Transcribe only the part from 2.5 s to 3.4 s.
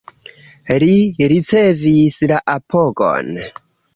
apogon.